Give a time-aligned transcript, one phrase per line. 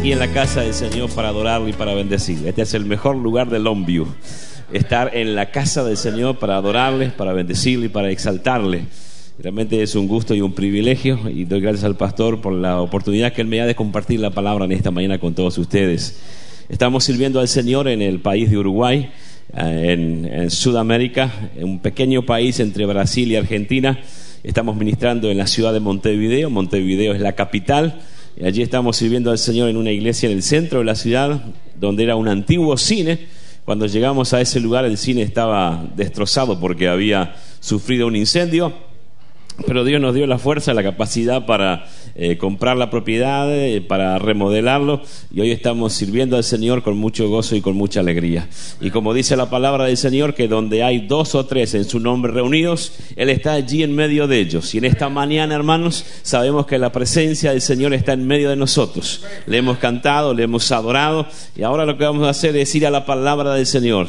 [0.00, 2.48] Aquí en la casa del Señor para adorarle y para bendecirle.
[2.48, 4.06] Este es el mejor lugar de Longview.
[4.72, 8.84] Estar en la casa del Señor para adorarle, para bendecirle y para exaltarle.
[9.38, 13.34] Realmente es un gusto y un privilegio y doy gracias al pastor por la oportunidad
[13.34, 16.18] que él me da de compartir la palabra en esta mañana con todos ustedes.
[16.70, 19.10] Estamos sirviendo al Señor en el país de Uruguay,
[19.54, 23.98] eh, en, en Sudamérica, en un pequeño país entre Brasil y Argentina.
[24.44, 26.48] Estamos ministrando en la ciudad de Montevideo.
[26.48, 28.00] Montevideo es la capital.
[28.44, 31.42] Allí estamos sirviendo al Señor en una iglesia en el centro de la ciudad,
[31.76, 33.26] donde era un antiguo cine.
[33.64, 38.72] Cuando llegamos a ese lugar el cine estaba destrozado porque había sufrido un incendio
[39.66, 44.18] pero Dios nos dio la fuerza, la capacidad para eh, comprar la propiedad, eh, para
[44.18, 48.48] remodelarlo, y hoy estamos sirviendo al Señor con mucho gozo y con mucha alegría.
[48.80, 52.00] Y como dice la palabra del Señor, que donde hay dos o tres en su
[52.00, 54.74] nombre reunidos, Él está allí en medio de ellos.
[54.74, 58.56] Y en esta mañana, hermanos, sabemos que la presencia del Señor está en medio de
[58.56, 59.24] nosotros.
[59.46, 62.86] Le hemos cantado, le hemos adorado, y ahora lo que vamos a hacer es ir
[62.86, 64.08] a la palabra del Señor.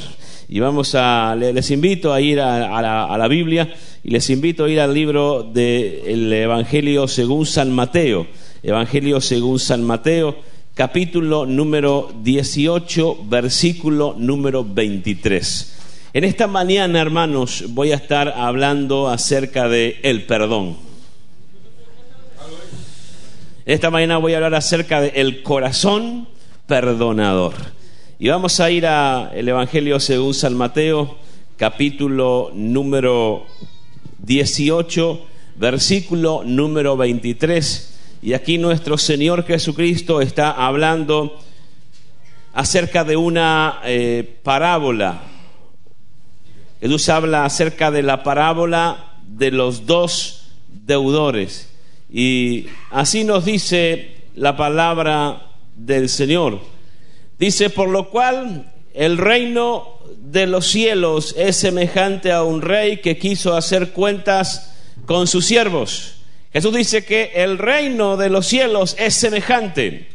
[0.54, 2.82] Y vamos a, les invito a ir a,
[3.18, 8.28] la, Biblia y les invito a ir al libro del Evangelio según San Mateo.
[8.62, 10.36] Evangelio según San Mateo,
[10.74, 16.10] capítulo número 18, versículo número 23.
[16.12, 20.76] En esta mañana, hermanos, voy a estar hablando acerca de el perdón.
[23.66, 26.28] Esta mañana voy a hablar acerca del el corazón
[26.68, 27.81] perdonador.
[28.24, 31.18] Y vamos a ir al Evangelio según San Mateo,
[31.58, 33.48] capítulo número
[34.20, 38.00] 18, versículo número 23.
[38.22, 41.40] Y aquí nuestro Señor Jesucristo está hablando
[42.54, 45.24] acerca de una eh, parábola.
[46.80, 51.74] Jesús habla acerca de la parábola de los dos deudores.
[52.08, 56.81] Y así nos dice la palabra del Señor.
[57.42, 63.18] Dice, por lo cual el reino de los cielos es semejante a un rey que
[63.18, 64.76] quiso hacer cuentas
[65.08, 66.18] con sus siervos.
[66.54, 70.08] Jesús dice que el reino de los cielos es semejante.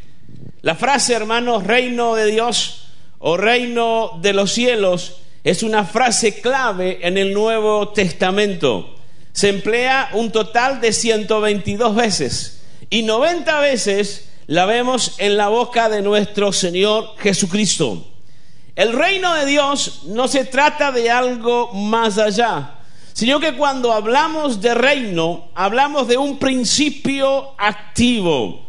[0.61, 6.99] La frase, hermanos, reino de Dios o reino de los cielos es una frase clave
[7.01, 8.95] en el Nuevo Testamento.
[9.33, 15.89] Se emplea un total de 122 veces y 90 veces la vemos en la boca
[15.89, 18.07] de nuestro Señor Jesucristo.
[18.75, 22.75] El reino de Dios no se trata de algo más allá,
[23.11, 28.65] sino que cuando hablamos de reino, hablamos de un principio activo.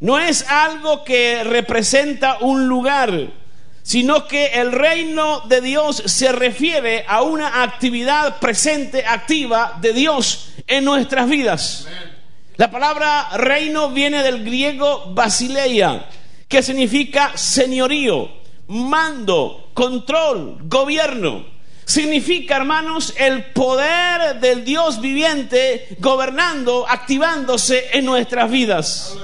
[0.00, 3.30] No es algo que representa un lugar,
[3.84, 10.54] sino que el reino de Dios se refiere a una actividad presente, activa de Dios
[10.66, 11.86] en nuestras vidas.
[12.56, 16.06] La palabra reino viene del griego basileia,
[16.46, 18.30] que significa señorío,
[18.68, 21.46] mando, control, gobierno.
[21.84, 29.16] Significa, hermanos, el poder del Dios viviente gobernando, activándose en nuestras vidas.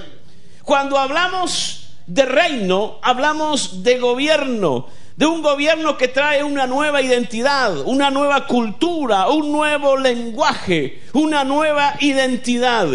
[0.64, 7.78] Cuando hablamos de reino, hablamos de gobierno, de un gobierno que trae una nueva identidad,
[7.82, 12.88] una nueva cultura, un nuevo lenguaje, una nueva identidad.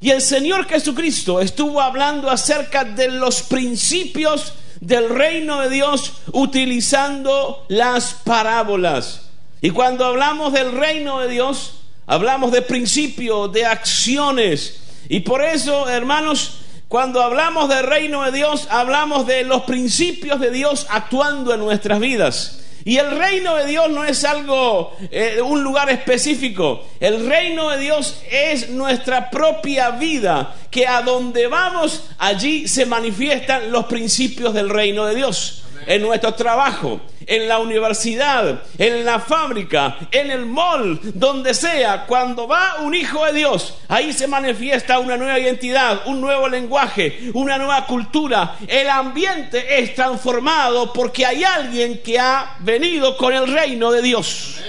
[0.00, 7.64] Y el Señor Jesucristo estuvo hablando acerca de los principios del reino de Dios utilizando
[7.68, 9.22] las parábolas.
[9.60, 14.80] Y cuando hablamos del reino de Dios, hablamos de principios, de acciones.
[15.08, 20.50] Y por eso, hermanos, cuando hablamos del reino de Dios, hablamos de los principios de
[20.50, 22.60] Dios actuando en nuestras vidas.
[22.88, 26.86] Y el reino de Dios no es algo, eh, un lugar específico.
[26.98, 33.70] El reino de Dios es nuestra propia vida, que a donde vamos, allí se manifiestan
[33.70, 39.96] los principios del reino de Dios en nuestro trabajo, en la universidad, en la fábrica,
[40.10, 45.16] en el mall, donde sea, cuando va un hijo de Dios, ahí se manifiesta una
[45.16, 48.56] nueva identidad, un nuevo lenguaje, una nueva cultura.
[48.66, 54.60] El ambiente es transformado porque hay alguien que ha venido con el reino de Dios.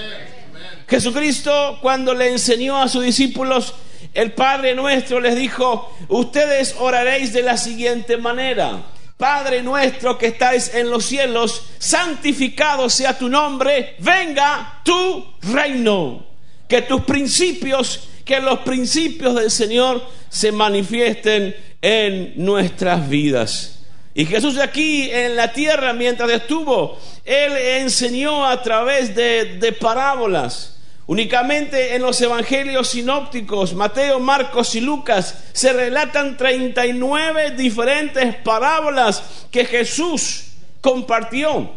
[0.87, 3.73] Jesucristo cuando le enseñó a sus discípulos,
[4.13, 8.79] el Padre nuestro les dijo, ustedes oraréis de la siguiente manera.
[9.19, 16.25] Padre nuestro que estáis en los cielos, santificado sea tu nombre, venga tu reino.
[16.69, 23.79] Que tus principios, que los principios del Señor se manifiesten en nuestras vidas.
[24.13, 27.51] Y Jesús aquí en la tierra, mientras estuvo, Él
[27.81, 30.78] enseñó a través de, de parábolas
[31.09, 39.65] Únicamente en los evangelios sinópticos, Mateo, Marcos y Lucas, se relatan 39 diferentes parábolas que
[39.65, 40.51] Jesús
[40.81, 41.71] compartió.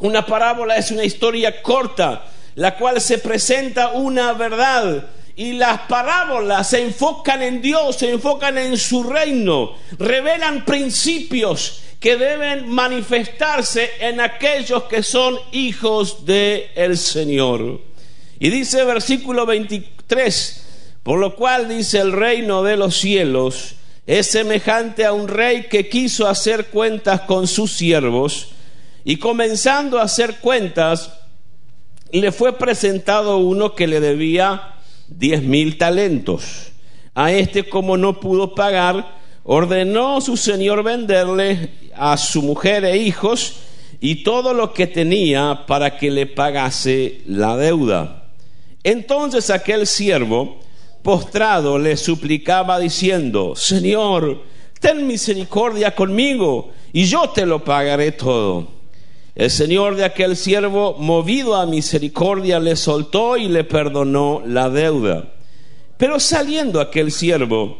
[0.00, 2.24] Una parábola es una historia corta,
[2.56, 5.06] la cual se presenta una verdad.
[5.36, 12.16] Y las parábolas se enfocan en Dios, se enfocan en su reino, revelan principios que
[12.16, 17.91] deben manifestarse en aquellos que son hijos del el Señor.
[18.42, 20.64] Y dice versículo 23,
[21.04, 25.88] por lo cual dice el reino de los cielos es semejante a un rey que
[25.88, 28.48] quiso hacer cuentas con sus siervos
[29.04, 31.12] y comenzando a hacer cuentas
[32.10, 34.74] le fue presentado uno que le debía
[35.06, 36.72] diez mil talentos.
[37.14, 43.54] A este como no pudo pagar, ordenó su señor venderle a su mujer e hijos
[44.00, 48.18] y todo lo que tenía para que le pagase la deuda.
[48.84, 50.58] Entonces aquel siervo,
[51.02, 54.42] postrado, le suplicaba diciendo, Señor,
[54.80, 58.68] ten misericordia conmigo y yo te lo pagaré todo.
[59.34, 65.32] El señor de aquel siervo, movido a misericordia, le soltó y le perdonó la deuda.
[65.96, 67.78] Pero saliendo aquel siervo,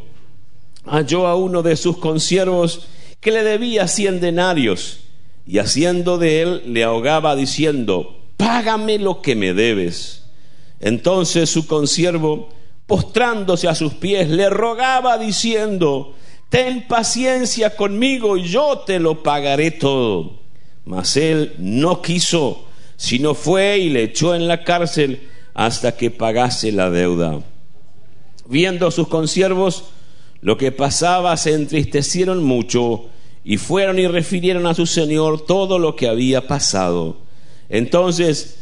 [0.87, 2.89] halló a uno de sus consiervos
[3.21, 5.01] que le debía cien denarios,
[5.47, 10.22] y haciendo de él le ahogaba diciendo, Págame lo que me debes.
[10.83, 12.51] Entonces su consiervo,
[12.87, 16.15] postrándose a sus pies, le rogaba diciendo,
[16.53, 20.41] Ten paciencia conmigo y yo te lo pagaré todo.
[20.85, 26.71] Mas él no quiso, sino fue y le echó en la cárcel hasta que pagase
[26.71, 27.41] la deuda.
[28.47, 29.85] Viendo sus consiervos
[30.43, 33.07] lo que pasaba, se entristecieron mucho
[33.45, 37.17] y fueron y refirieron a su señor todo lo que había pasado.
[37.71, 38.62] Entonces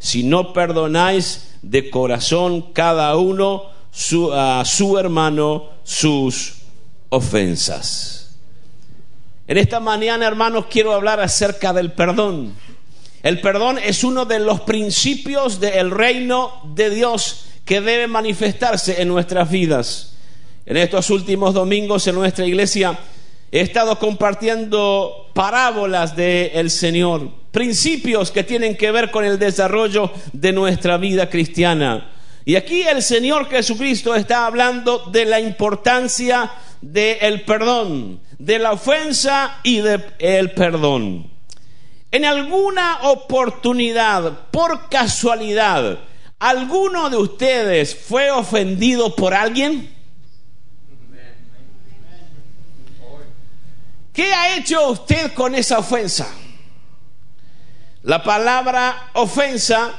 [0.00, 3.66] si no perdonáis de corazón cada uno
[4.32, 6.54] a su hermano sus
[7.10, 8.38] ofensas.
[9.46, 12.54] En esta mañana, hermanos, quiero hablar acerca del perdón.
[13.22, 19.08] El perdón es uno de los principios del reino de Dios que debe manifestarse en
[19.08, 20.14] nuestras vidas.
[20.64, 22.98] En estos últimos domingos en nuestra iglesia
[23.52, 30.52] he estado compartiendo parábolas del Señor principios que tienen que ver con el desarrollo de
[30.52, 32.10] nuestra vida cristiana.
[32.44, 36.50] Y aquí el Señor Jesucristo está hablando de la importancia
[36.80, 41.30] del perdón, de la ofensa y del perdón.
[42.12, 46.00] En alguna oportunidad, por casualidad,
[46.38, 49.94] ¿alguno de ustedes fue ofendido por alguien?
[54.12, 56.28] ¿Qué ha hecho usted con esa ofensa?
[58.02, 59.92] La palabra ofensa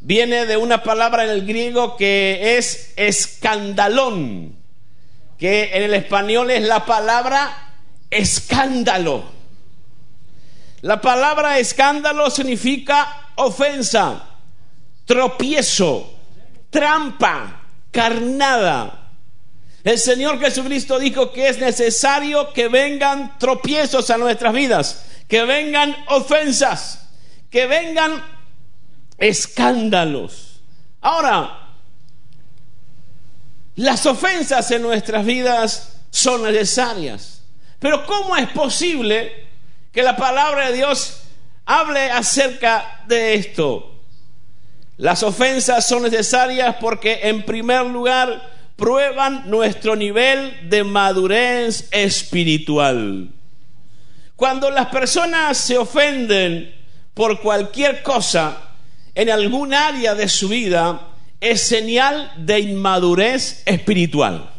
[0.00, 4.56] viene de una palabra en el griego que es escandalón,
[5.38, 7.74] que en el español es la palabra
[8.10, 9.24] escándalo.
[10.80, 14.28] La palabra escándalo significa ofensa,
[15.04, 16.14] tropiezo,
[16.70, 19.01] trampa, carnada.
[19.84, 25.96] El Señor Jesucristo dijo que es necesario que vengan tropiezos a nuestras vidas, que vengan
[26.08, 27.02] ofensas
[27.52, 28.24] que vengan
[29.18, 30.62] escándalos.
[31.02, 31.68] Ahora,
[33.76, 37.42] las ofensas en nuestras vidas son necesarias.
[37.78, 39.48] Pero ¿cómo es posible
[39.92, 41.24] que la palabra de Dios
[41.66, 44.00] hable acerca de esto?
[44.96, 48.50] Las ofensas son necesarias porque en primer lugar
[48.82, 53.30] prueban nuestro nivel de madurez espiritual.
[54.34, 56.74] Cuando las personas se ofenden
[57.14, 58.70] por cualquier cosa
[59.14, 61.00] en algún área de su vida
[61.40, 64.50] es señal de inmadurez espiritual.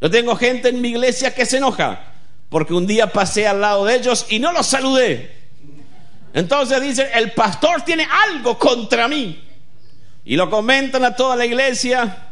[0.00, 2.14] Yo tengo gente en mi iglesia que se enoja
[2.48, 5.30] porque un día pasé al lado de ellos y no los saludé.
[6.32, 9.44] Entonces dicen, el pastor tiene algo contra mí.
[10.24, 12.30] Y lo comentan a toda la iglesia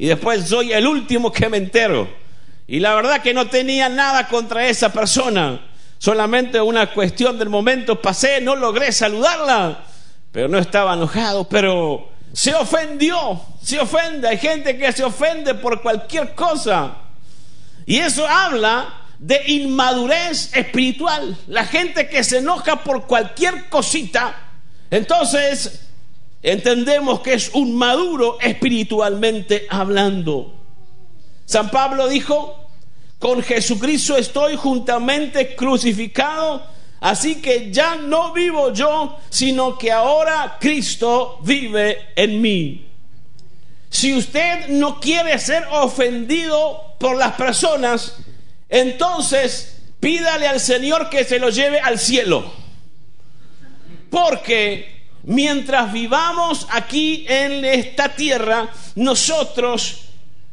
[0.00, 2.08] y después soy el último que me entero.
[2.66, 5.60] Y la verdad que no tenía nada contra esa persona
[5.98, 9.84] solamente una cuestión del momento, pasé, no logré saludarla,
[10.32, 14.26] pero no estaba enojado, pero se ofendió, se ofende.
[14.26, 16.94] Hay gente que se ofende por cualquier cosa.
[17.84, 21.36] Y eso habla de inmadurez espiritual.
[21.46, 24.34] La gente que se enoja por cualquier cosita,
[24.90, 25.89] entonces
[26.42, 30.54] entendemos que es un maduro espiritualmente hablando.
[31.44, 32.68] San Pablo dijo,
[33.18, 36.62] con Jesucristo estoy juntamente crucificado,
[37.00, 42.86] así que ya no vivo yo, sino que ahora Cristo vive en mí.
[43.90, 48.16] Si usted no quiere ser ofendido por las personas,
[48.68, 52.44] entonces pídale al Señor que se lo lleve al cielo.
[54.08, 60.02] Porque mientras vivamos aquí en esta tierra, nosotros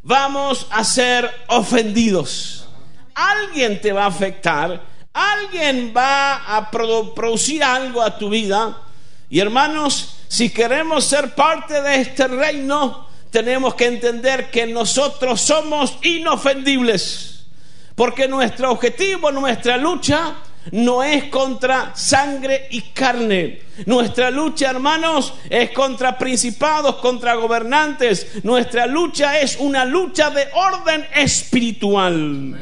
[0.02, 2.68] vamos a ser ofendidos.
[3.14, 4.80] Alguien te va a afectar,
[5.12, 8.82] alguien va a producir algo a tu vida.
[9.28, 15.98] Y hermanos, si queremos ser parte de este reino, tenemos que entender que nosotros somos
[16.02, 17.46] inofendibles.
[17.94, 20.34] Porque nuestro objetivo, nuestra lucha,
[20.72, 23.60] no es contra sangre y carne.
[23.86, 28.44] Nuestra lucha, hermanos, es contra principados, contra gobernantes.
[28.44, 32.58] Nuestra lucha es una lucha de orden espiritual.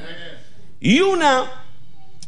[0.81, 1.65] Y una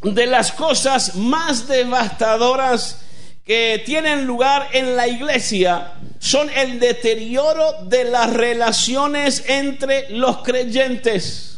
[0.02, 3.02] de las cosas más devastadoras
[3.44, 11.48] que tienen lugar en la iglesia son el deterioro de las relaciones entre los creyentes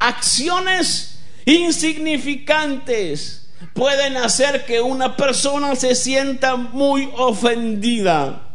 [0.00, 1.09] acciones
[1.46, 3.40] insignificantes
[3.74, 8.46] pueden hacer que una persona se sienta muy ofendida.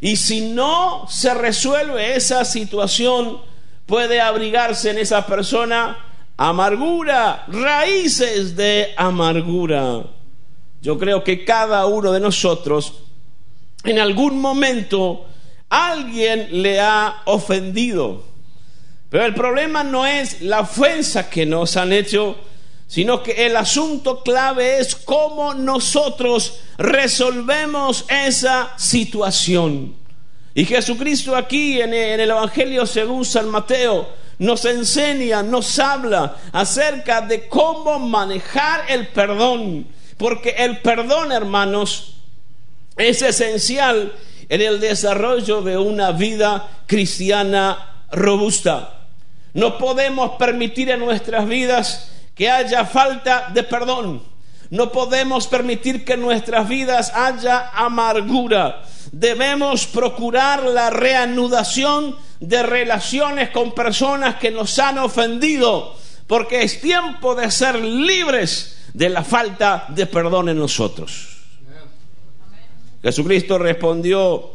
[0.00, 3.40] Y si no se resuelve esa situación,
[3.86, 5.98] puede abrigarse en esa persona
[6.36, 10.04] amargura, raíces de amargura.
[10.82, 13.02] Yo creo que cada uno de nosotros
[13.84, 15.26] en algún momento
[15.68, 18.24] alguien le ha ofendido.
[19.08, 22.36] Pero el problema no es la ofensa que nos han hecho,
[22.86, 29.94] sino que el asunto clave es cómo nosotros resolvemos esa situación.
[30.54, 34.08] Y Jesucristo aquí en el Evangelio según San Mateo
[34.38, 39.86] nos enseña, nos habla acerca de cómo manejar el perdón.
[40.16, 42.16] Porque el perdón, hermanos,
[42.96, 44.12] es esencial
[44.48, 48.95] en el desarrollo de una vida cristiana robusta.
[49.56, 54.22] No podemos permitir en nuestras vidas que haya falta de perdón.
[54.68, 58.82] No podemos permitir que en nuestras vidas haya amargura.
[59.12, 65.96] Debemos procurar la reanudación de relaciones con personas que nos han ofendido,
[66.26, 71.28] porque es tiempo de ser libres de la falta de perdón en nosotros.
[73.02, 74.50] Jesucristo respondió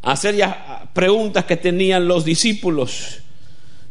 [0.00, 0.56] a serias
[0.94, 3.20] preguntas que tenían los discípulos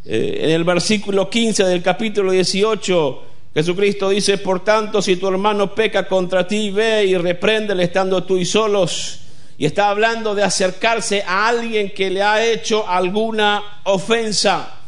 [0.05, 5.73] eh, en el versículo 15 del capítulo 18, Jesucristo dice, por tanto, si tu hermano
[5.73, 9.19] peca contra ti, ve y repréndele estando tú y solos.
[9.57, 14.79] Y está hablando de acercarse a alguien que le ha hecho alguna ofensa,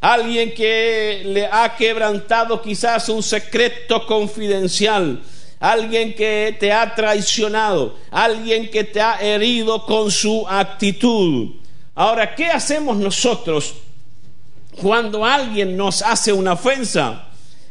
[0.00, 5.22] alguien que le ha quebrantado quizás un secreto confidencial,
[5.60, 11.50] alguien que te ha traicionado, alguien que te ha herido con su actitud.
[11.94, 13.74] Ahora, ¿qué hacemos nosotros
[14.80, 17.28] cuando alguien nos hace una ofensa,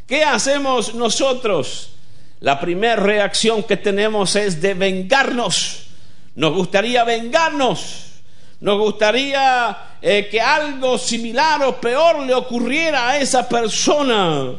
[0.07, 1.91] ¿qué hacemos nosotros?
[2.39, 5.87] La primera reacción que tenemos es de vengarnos.
[6.35, 8.21] Nos gustaría vengarnos.
[8.59, 14.53] Nos gustaría eh, que algo similar o peor le ocurriera a esa persona.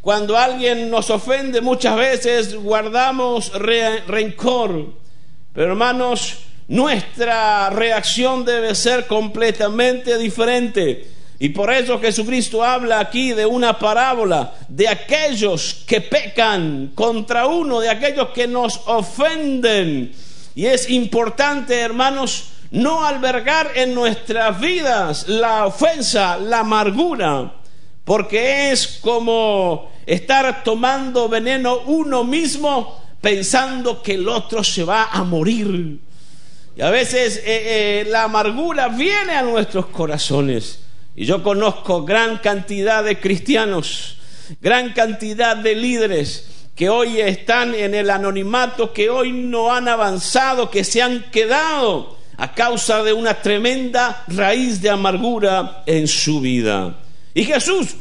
[0.00, 4.92] Cuando alguien nos ofende muchas veces guardamos rencor.
[5.52, 11.08] Pero hermanos, nuestra reacción debe ser completamente diferente.
[11.38, 17.80] Y por eso Jesucristo habla aquí de una parábola de aquellos que pecan contra uno,
[17.80, 20.12] de aquellos que nos ofenden.
[20.54, 27.52] Y es importante, hermanos, no albergar en nuestras vidas la ofensa, la amargura,
[28.04, 35.24] porque es como estar tomando veneno uno mismo pensando que el otro se va a
[35.24, 35.98] morir.
[36.76, 40.83] Y a veces eh, eh, la amargura viene a nuestros corazones
[41.16, 44.18] y yo conozco gran cantidad de cristianos,
[44.60, 50.70] gran cantidad de líderes que hoy están en el anonimato, que hoy no han avanzado,
[50.70, 56.96] que se han quedado a causa de una tremenda raíz de amargura en su vida.
[57.32, 57.94] Y Jesús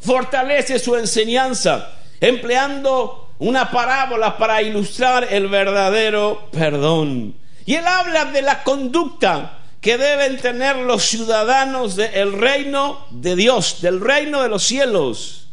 [0.00, 7.34] fortalece su enseñanza empleando una parábola para ilustrar el verdadero perdón.
[7.64, 13.80] Y él habla de la conducta que deben tener los ciudadanos del reino de Dios,
[13.80, 15.48] del reino de los cielos.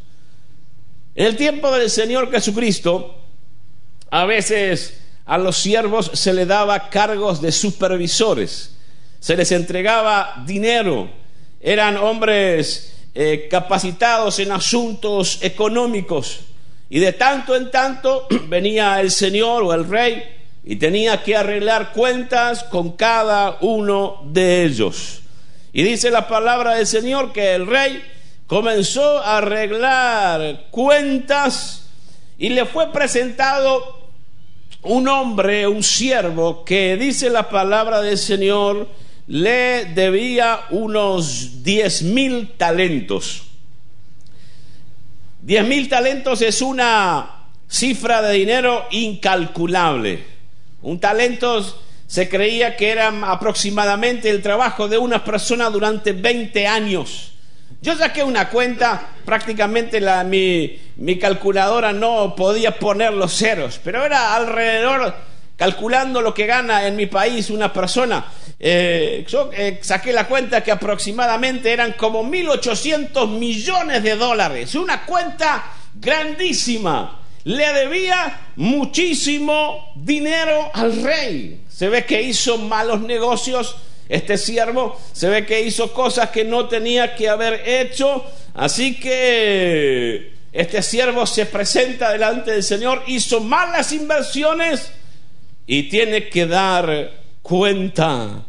[1.16, 3.22] En el tiempo del Señor Jesucristo,
[4.12, 8.76] a veces a los siervos se le daba cargos de supervisores,
[9.20, 11.10] se les entregaba dinero,
[11.60, 16.42] eran hombres eh, capacitados en asuntos económicos
[16.90, 20.37] y de tanto en tanto venía el Señor o el rey
[20.70, 25.22] y tenía que arreglar cuentas con cada uno de ellos.
[25.72, 28.04] Y dice la palabra del Señor que el rey
[28.48, 31.88] comenzó a arreglar cuentas
[32.38, 34.10] y le fue presentado
[34.82, 38.90] un hombre, un siervo, que dice la palabra del Señor,
[39.28, 43.44] le debía unos diez mil talentos.
[45.42, 50.37] Diez mil talentos es una cifra de dinero incalculable.
[50.82, 51.64] Un talento
[52.08, 57.34] se creía que era aproximadamente el trabajo de una persona durante 20 años.
[57.82, 60.80] Yo saqué una cuenta, prácticamente la, mi,
[61.20, 65.14] calculadora no podía poner los ceros, pero era alrededor,
[65.58, 68.26] calculando lo que gana en mi país una persona,
[68.60, 75.06] eh, yo eh, saqué la cuenta que aproximadamente eran como 1.800 millones de dólares, una
[75.06, 81.62] cuenta grandísima le debía muchísimo dinero al rey.
[81.70, 83.78] Se ve que hizo malos negocios
[84.10, 90.34] este siervo, se ve que hizo cosas que no tenía que haber hecho, así que
[90.52, 94.92] este siervo se presenta delante del Señor, hizo malas inversiones
[95.66, 97.12] y tiene que dar
[97.42, 98.44] cuenta.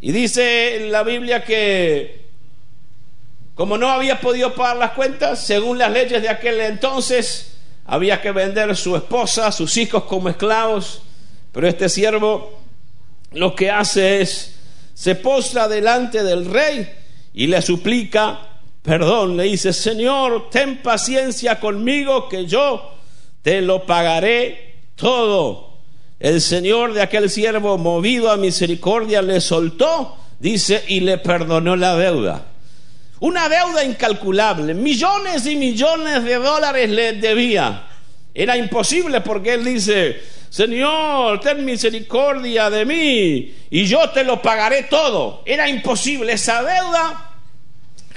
[0.00, 2.21] Y dice la Biblia que
[3.54, 8.32] como no había podido pagar las cuentas, según las leyes de aquel entonces, había que
[8.32, 11.02] vender su esposa, sus hijos como esclavos.
[11.52, 12.58] Pero este siervo
[13.32, 14.54] lo que hace es,
[14.94, 16.90] se postra delante del rey
[17.34, 18.48] y le suplica
[18.82, 19.36] perdón.
[19.36, 22.92] Le dice, Señor, ten paciencia conmigo que yo
[23.42, 25.78] te lo pagaré todo.
[26.18, 31.96] El Señor de aquel siervo, movido a misericordia, le soltó, dice, y le perdonó la
[31.96, 32.51] deuda.
[33.22, 37.86] Una deuda incalculable, millones y millones de dólares le debía.
[38.34, 44.82] Era imposible porque él dice, Señor, ten misericordia de mí y yo te lo pagaré
[44.90, 45.44] todo.
[45.46, 47.30] Era imposible, esa deuda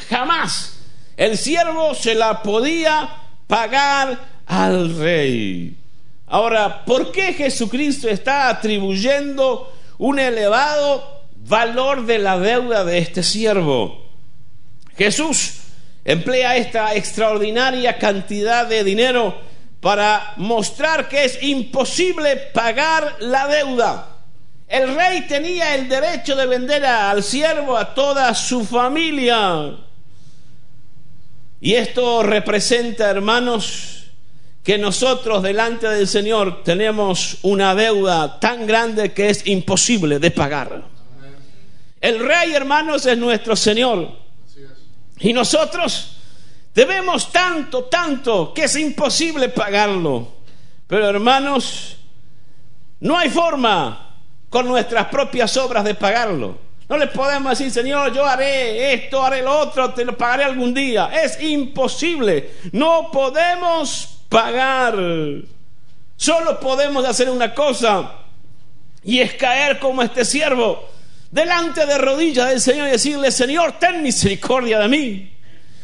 [0.10, 0.80] jamás
[1.18, 3.08] el siervo se la podía
[3.46, 5.78] pagar al rey.
[6.26, 14.05] Ahora, ¿por qué Jesucristo está atribuyendo un elevado valor de la deuda de este siervo?
[14.97, 15.53] Jesús
[16.03, 19.39] emplea esta extraordinaria cantidad de dinero
[19.81, 24.10] para mostrar que es imposible pagar la deuda.
[24.67, 29.77] El rey tenía el derecho de vender al siervo a toda su familia.
[31.62, 34.05] Y esto representa, hermanos,
[34.63, 40.84] que nosotros delante del Señor tenemos una deuda tan grande que es imposible de pagar.
[42.01, 44.25] El rey, hermanos, es nuestro Señor.
[45.19, 46.17] Y nosotros
[46.73, 50.28] debemos tanto, tanto, que es imposible pagarlo.
[50.88, 51.97] Pero hermanos,
[52.99, 54.17] no hay forma
[54.49, 56.58] con nuestras propias obras de pagarlo.
[56.88, 60.73] No le podemos decir, Señor, yo haré esto, haré lo otro, te lo pagaré algún
[60.73, 61.10] día.
[61.23, 62.51] Es imposible.
[62.71, 64.95] No podemos pagar.
[66.15, 68.12] Solo podemos hacer una cosa
[69.04, 70.94] y es caer como este siervo
[71.32, 75.32] delante de rodillas del Señor y decirle, Señor, ten misericordia de mí.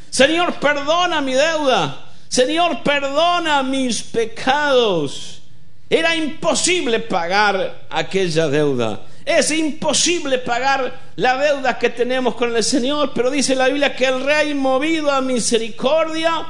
[0.10, 2.06] Señor, perdona mi deuda.
[2.28, 5.42] Señor, perdona mis pecados.
[5.90, 9.02] Era imposible pagar aquella deuda.
[9.26, 14.06] Es imposible pagar la deuda que tenemos con el Señor, pero dice la Biblia que
[14.06, 16.48] el rey, movido a misericordia,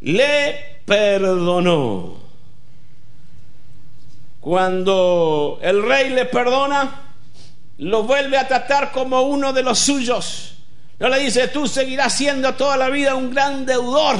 [0.00, 2.16] le perdonó.
[4.40, 7.07] Cuando el rey le perdona,
[7.78, 10.54] lo vuelve a tratar como uno de los suyos.
[10.98, 14.16] No le dice, tú seguirás siendo toda la vida un gran deudor.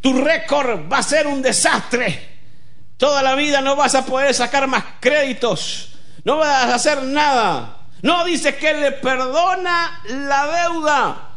[0.00, 2.36] Tu récord va a ser un desastre.
[2.98, 5.94] Toda la vida no vas a poder sacar más créditos.
[6.24, 7.78] No vas a hacer nada.
[8.02, 11.30] No dice que le perdona la deuda.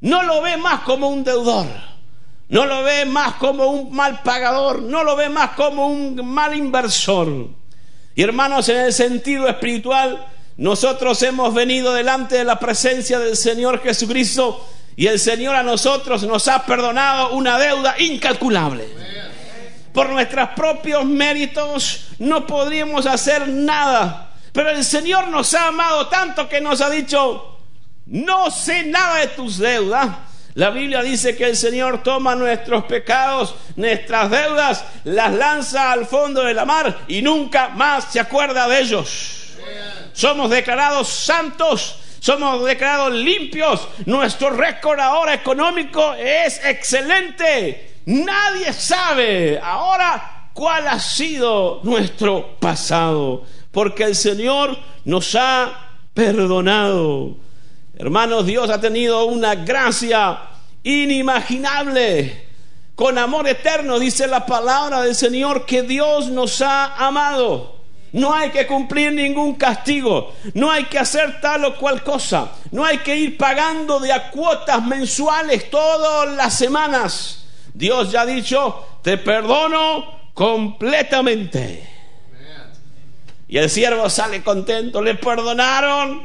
[0.00, 1.66] No lo ve más como un deudor.
[2.48, 4.82] No lo ve más como un mal pagador.
[4.82, 7.48] No lo ve más como un mal inversor.
[8.16, 13.82] Y hermanos, en el sentido espiritual, nosotros hemos venido delante de la presencia del Señor
[13.82, 14.64] Jesucristo
[14.96, 18.88] y el Señor a nosotros nos ha perdonado una deuda incalculable.
[19.92, 24.32] por nuestros propios méritos no podríamos hacer nada.
[24.52, 27.58] Pero el Señor nos ha amado tanto que nos ha dicho,
[28.06, 30.08] no sé nada de tus deudas.
[30.54, 36.44] La Biblia dice que el Señor toma nuestros pecados, nuestras deudas, las lanza al fondo
[36.44, 39.56] de la mar y nunca más se acuerda de ellos.
[40.14, 43.86] Somos declarados santos, somos declarados limpios.
[44.06, 47.98] Nuestro récord ahora económico es excelente.
[48.06, 57.36] Nadie sabe ahora cuál ha sido nuestro pasado, porque el Señor nos ha perdonado.
[57.98, 60.38] Hermanos, Dios ha tenido una gracia
[60.84, 62.44] inimaginable.
[62.94, 67.83] Con amor eterno dice la palabra del Señor que Dios nos ha amado.
[68.14, 72.84] No hay que cumplir ningún castigo, no hay que hacer tal o cual cosa, no
[72.84, 77.44] hay que ir pagando de a cuotas mensuales todas las semanas.
[77.72, 81.90] Dios ya ha dicho, te perdono completamente.
[83.48, 86.22] Y el siervo sale contento, le perdonaron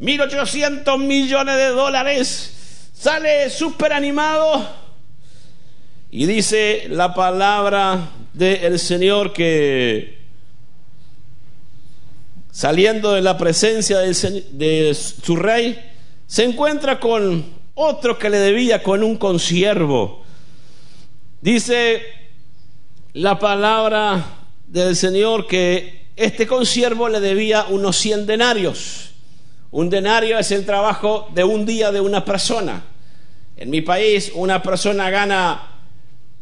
[0.00, 4.64] 1.800 millones de dólares, sale súper animado
[6.08, 10.21] y dice la palabra del Señor que
[12.52, 15.90] saliendo de la presencia de su rey,
[16.26, 20.22] se encuentra con otro que le debía, con un consiervo.
[21.40, 22.02] Dice
[23.14, 24.24] la palabra
[24.66, 29.10] del Señor que este consiervo le debía unos 100 denarios.
[29.70, 32.84] Un denario es el trabajo de un día de una persona.
[33.56, 35.68] En mi país una persona gana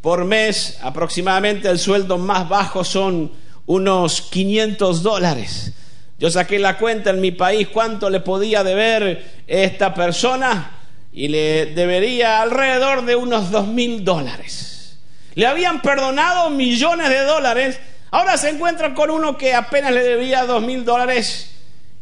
[0.00, 3.30] por mes aproximadamente el sueldo más bajo son
[3.66, 5.72] unos 500 dólares.
[6.20, 10.70] Yo saqué la cuenta en mi país cuánto le podía deber esta persona
[11.14, 14.98] y le debería alrededor de unos dos mil dólares.
[15.34, 17.80] Le habían perdonado millones de dólares.
[18.10, 21.52] Ahora se encuentra con uno que apenas le debía dos mil dólares.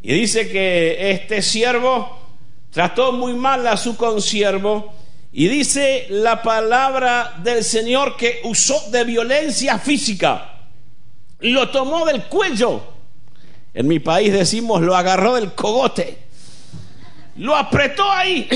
[0.03, 2.19] Y dice que este siervo
[2.73, 4.95] trató muy mal a su consiervo.
[5.31, 10.55] Y dice la palabra del Señor que usó de violencia física.
[11.39, 12.98] Lo tomó del cuello.
[13.79, 16.19] En mi país decimos lo agarró del cogote.
[17.37, 18.49] Lo apretó ahí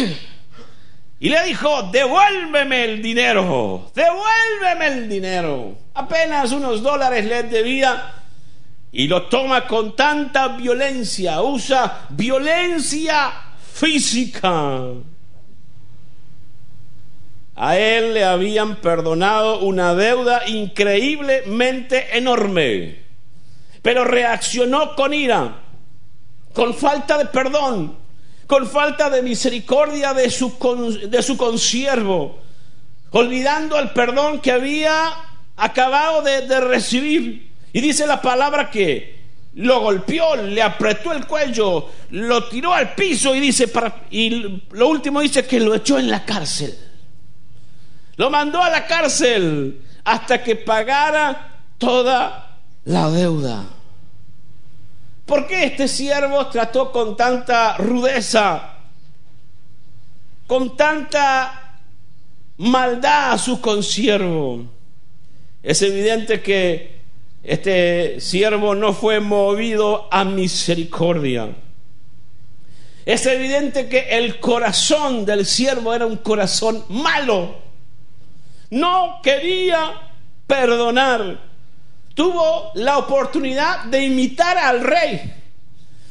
[1.21, 5.77] y le dijo, devuélveme el dinero, devuélveme el dinero.
[5.95, 8.15] Apenas unos dólares le debía
[8.91, 13.31] y lo toma con tanta violencia, usa violencia
[13.73, 14.81] física.
[17.55, 23.02] A él le habían perdonado una deuda increíblemente enorme,
[23.83, 25.61] pero reaccionó con ira,
[26.55, 27.97] con falta de perdón,
[28.47, 30.57] con falta de misericordia de su,
[31.09, 32.39] de su consiervo,
[33.11, 35.13] olvidando el perdón que había
[35.57, 37.51] acabado de, recibir.
[37.73, 39.21] Y dice la palabra que
[39.55, 43.71] lo golpeó, le apretó el cuello, lo tiró al piso y dice,
[44.11, 46.79] y lo último dice que lo echó en la cárcel.
[48.17, 52.52] Lo mandó a la cárcel hasta que pagara toda
[52.85, 53.65] la deuda.
[55.27, 58.75] ¿Por qué este siervo trató con tanta rudeza,
[60.47, 61.79] con tanta
[62.59, 64.65] maldad a su consiervo?
[65.63, 67.03] Es evidente que
[67.43, 71.55] este siervo no fue movido a misericordia.
[73.05, 77.57] Es evidente que el corazón del siervo era un corazón malo.
[78.71, 80.11] No quería
[80.47, 81.52] perdonar
[82.15, 85.35] tuvo la oportunidad de imitar al rey.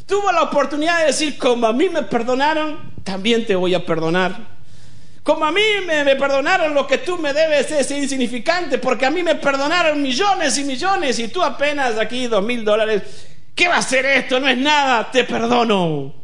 [0.06, 4.52] Tuvo la oportunidad de decir, como a mí me perdonaron, también te voy a perdonar.
[5.24, 9.22] Como a mí me, perdonaron lo que tú me debes es insignificante, porque a mí
[9.22, 13.04] me perdonaron millones y millones y tú apenas aquí dos mil dólares.
[13.54, 14.40] ¿Qué va a ser esto?
[14.40, 16.16] No es nada, te perdono.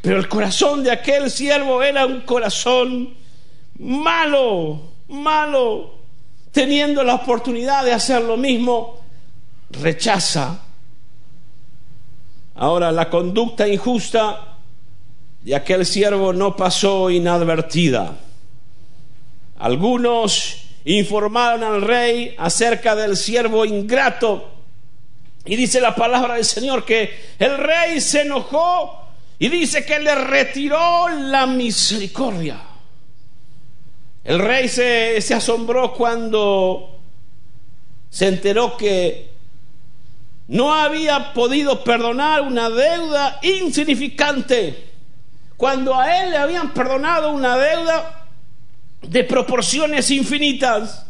[0.00, 3.16] Pero el corazón de aquel siervo era un corazón
[3.78, 5.95] malo, malo
[6.56, 8.98] teniendo la oportunidad de hacer lo mismo,
[9.72, 10.58] rechaza.
[12.54, 14.56] Ahora, la conducta injusta
[15.42, 18.16] de aquel siervo no pasó inadvertida.
[19.58, 24.50] Algunos informaron al rey acerca del siervo ingrato.
[25.44, 30.14] Y dice la palabra del Señor que el rey se enojó y dice que le
[30.14, 32.75] retiró la misericordia.
[34.26, 36.98] El rey se, asombró cuando
[38.10, 39.30] se enteró que
[40.48, 44.90] no había podido perdonar una deuda insignificante,
[45.56, 48.26] cuando a él le habían perdonado una deuda
[49.00, 51.06] de proporciones infinitas.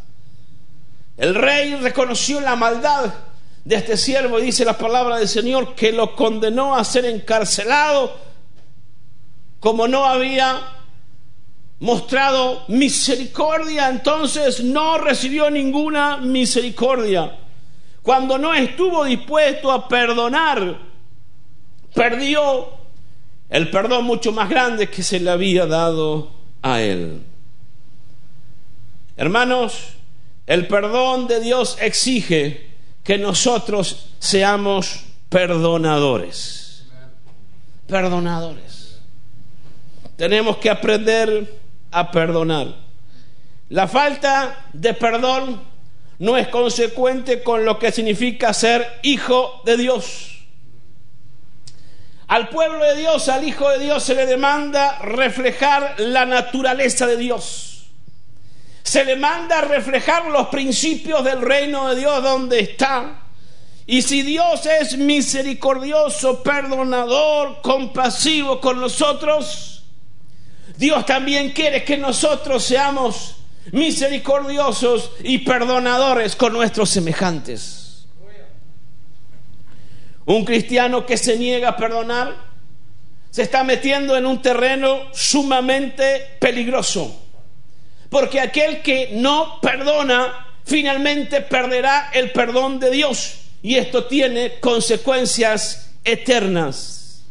[1.16, 3.14] El rey reconoció la maldad
[3.64, 8.14] de este siervo y dice la palabra del Señor que lo condenó a ser encarcelado
[9.58, 10.75] como no había
[11.80, 17.38] mostrado misericordia, entonces no recibió ninguna misericordia.
[18.02, 20.78] Cuando no estuvo dispuesto a perdonar,
[21.94, 22.68] perdió
[23.48, 26.30] el perdón mucho más grande que se le había dado
[26.62, 27.22] a él.
[29.16, 29.94] Hermanos,
[30.46, 32.70] el perdón de Dios exige
[33.02, 36.86] que nosotros seamos perdonadores.
[37.86, 39.00] Perdonadores.
[40.16, 42.74] Tenemos que aprender a perdonar.
[43.68, 45.60] La falta de perdón
[46.18, 50.36] no es consecuente con lo que significa ser hijo de Dios.
[52.28, 57.16] Al pueblo de Dios, al Hijo de Dios, se le demanda reflejar la naturaleza de
[57.16, 57.86] Dios.
[58.82, 63.22] Se le manda reflejar los principios del reino de Dios donde está.
[63.86, 69.75] Y si Dios es misericordioso, perdonador, compasivo con nosotros,
[70.76, 73.36] Dios también quiere que nosotros seamos
[73.72, 78.06] misericordiosos y perdonadores con nuestros semejantes.
[80.26, 82.34] Un cristiano que se niega a perdonar
[83.30, 87.22] se está metiendo en un terreno sumamente peligroso.
[88.08, 93.34] Porque aquel que no perdona finalmente perderá el perdón de Dios.
[93.62, 97.24] Y esto tiene consecuencias eternas.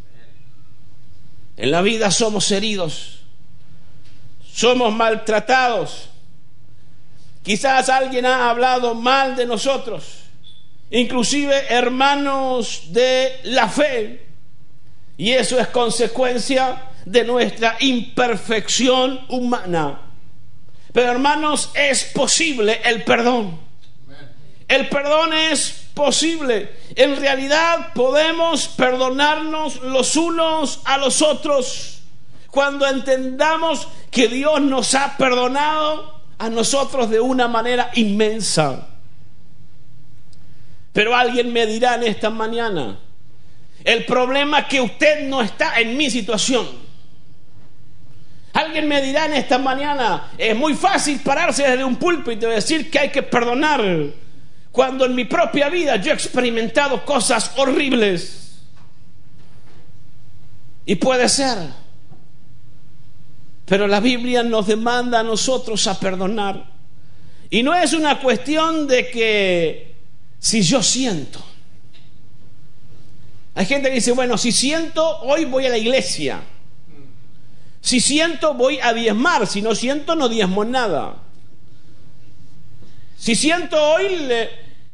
[1.58, 3.14] En la vida somos heridos,
[4.56, 6.10] somos maltratados.
[7.44, 10.26] Quizás alguien ha hablado mal de nosotros
[10.89, 14.26] inclusive hermanos de la fe.
[15.18, 20.02] Y eso es consecuencia de nuestra imperfección humana.
[20.91, 23.60] Pero hermanos, es posible el perdón.
[24.68, 26.72] El perdón es posible.
[26.96, 31.95] En realidad podemos perdonarnos los unos a los otros
[32.56, 38.88] cuando entendamos que Dios nos ha perdonado a nosotros de una manera inmensa.
[40.94, 42.98] Pero alguien me dirá en esta mañana,
[43.84, 46.65] el problema es que usted no está en mi situación.
[48.54, 52.89] Alguien me dirá en esta mañana, es muy fácil pararse desde un púlpito y decir
[52.89, 53.84] que hay que perdonar,
[54.72, 58.62] cuando en mi propia vida yo he experimentado cosas horribles.
[60.86, 61.84] Y puede ser.
[63.65, 66.71] Pero la Biblia nos demanda a nosotros a perdonar.
[67.49, 69.95] Y no es una cuestión de que
[70.39, 71.43] si yo siento.
[73.56, 76.41] Hay gente que dice, bueno, si siento, hoy voy a la iglesia.
[77.82, 79.47] Si siento, voy a diezmar.
[79.47, 81.23] Si no siento, no diezmo nada.
[83.17, 84.30] Si siento hoy,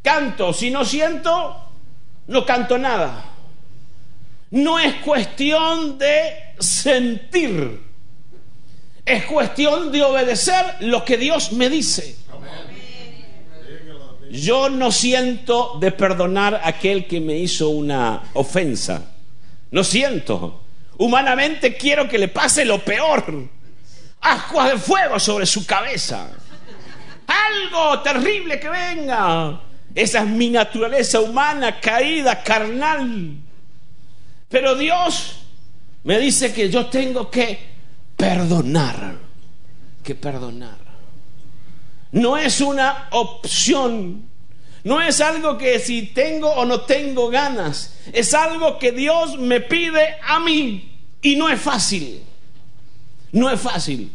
[0.02, 0.54] canto.
[0.54, 1.58] Si no siento,
[2.28, 3.26] no canto nada.
[4.52, 7.91] No es cuestión de sentir.
[9.12, 12.16] Es cuestión de obedecer lo que Dios me dice.
[14.30, 19.12] Yo no siento de perdonar a aquel que me hizo una ofensa.
[19.72, 20.62] No siento.
[20.98, 23.50] Humanamente quiero que le pase lo peor.
[24.22, 26.30] Ascuas de fuego sobre su cabeza.
[27.28, 29.60] Algo terrible que venga.
[29.94, 33.36] Esa es mi naturaleza humana, caída, carnal.
[34.48, 35.36] Pero Dios
[36.06, 37.71] me dice que yo tengo que
[38.22, 39.16] perdonar.
[40.04, 40.78] Que perdonar.
[42.12, 44.30] No es una opción.
[44.84, 47.96] No es algo que si tengo o no tengo ganas.
[48.14, 51.00] Es algo que Dios me pide a mí.
[51.22, 52.24] Y no es fácil.
[53.32, 54.12] No es fácil.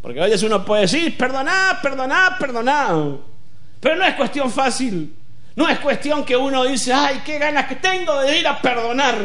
[0.00, 3.16] Porque a veces uno puede decir, perdoná, perdoná, perdoná.
[3.80, 5.14] Pero no es cuestión fácil.
[5.54, 9.16] No es cuestión que uno dice, ay, qué ganas que tengo de ir a perdonar.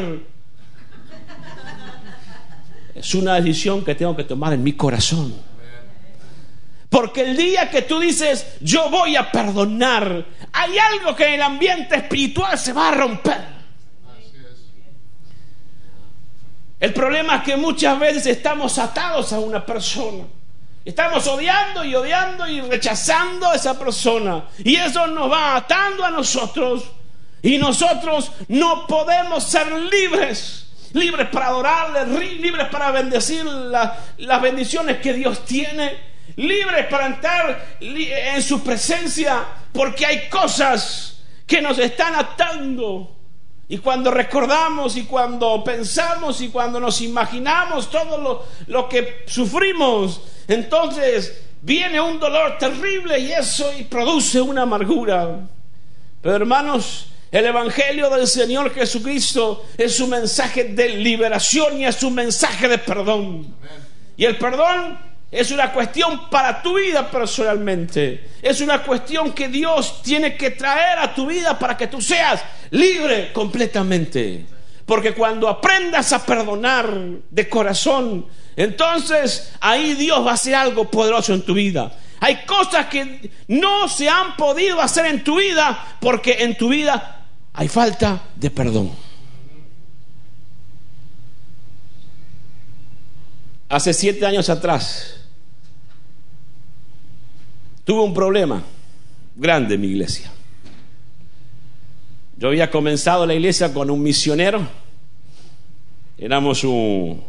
[2.97, 5.33] Es una decisión que tengo que tomar en mi corazón.
[6.89, 11.41] Porque el día que tú dices, yo voy a perdonar, hay algo que en el
[11.41, 13.57] ambiente espiritual se va a romper.
[16.79, 20.25] El problema es que muchas veces estamos atados a una persona.
[20.85, 24.45] Estamos odiando y odiando y rechazando a esa persona.
[24.63, 26.83] Y eso nos va atando a nosotros.
[27.41, 30.66] Y nosotros no podemos ser libres.
[30.93, 32.05] Libres para adorarle,
[32.37, 40.05] libres para bendecir las bendiciones que Dios tiene libres para entrar en su presencia, porque
[40.05, 43.13] hay cosas que nos están atando.
[43.69, 50.21] Y cuando recordamos y cuando pensamos y cuando nos imaginamos todo lo, lo que sufrimos,
[50.47, 55.41] entonces viene un dolor terrible y eso y produce una amargura.
[56.21, 62.15] Pero hermanos, el Evangelio del Señor Jesucristo es un mensaje de liberación y es un
[62.15, 63.55] mensaje de perdón.
[64.15, 64.97] Y el perdón
[65.29, 68.29] es una cuestión para tu vida personalmente.
[68.41, 72.43] Es una cuestión que Dios tiene que traer a tu vida para que tú seas
[72.71, 74.45] libre completamente.
[74.85, 76.89] Porque cuando aprendas a perdonar
[77.29, 81.91] de corazón, entonces ahí Dios va a hacer algo poderoso en tu vida.
[82.21, 87.16] Hay cosas que no se han podido hacer en tu vida porque en tu vida
[87.57, 88.91] hay falta de perdón.
[93.67, 95.21] Hace siete años atrás
[97.83, 98.61] tuve un problema
[99.35, 100.31] grande en mi iglesia.
[102.37, 104.61] Yo había comenzado la iglesia con un misionero.
[106.15, 107.23] Éramos un,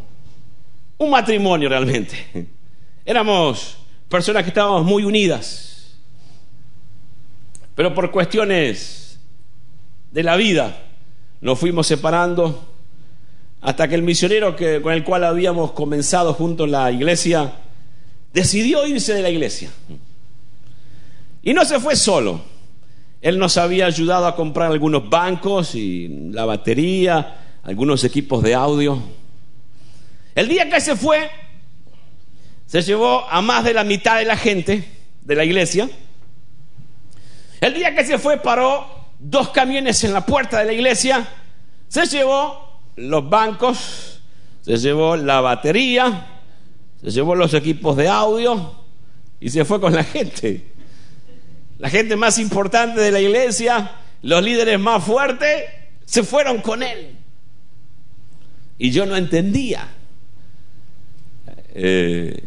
[0.98, 2.50] un matrimonio realmente.
[3.06, 3.78] Éramos
[4.10, 5.96] personas que estábamos muy unidas.
[7.74, 9.07] Pero por cuestiones
[10.10, 10.82] de la vida
[11.40, 12.74] nos fuimos separando
[13.60, 17.52] hasta que el misionero que, con el cual habíamos comenzado junto en la iglesia
[18.32, 19.70] decidió irse de la iglesia.
[21.42, 22.42] Y no se fue solo.
[23.20, 29.02] Él nos había ayudado a comprar algunos bancos y la batería, algunos equipos de audio.
[30.34, 31.28] El día que se fue,
[32.66, 34.84] se llevó a más de la mitad de la gente
[35.22, 35.88] de la iglesia.
[37.60, 41.26] El día que se fue, paró dos camiones en la puerta de la iglesia,
[41.88, 44.20] se llevó los bancos,
[44.62, 46.26] se llevó la batería,
[47.02, 48.74] se llevó los equipos de audio
[49.40, 50.78] y se fue con la gente
[51.78, 55.64] la gente más importante de la iglesia, los líderes más fuertes,
[56.04, 57.16] se fueron con él.
[58.78, 59.88] Y yo no entendía.
[61.74, 62.42] Eh,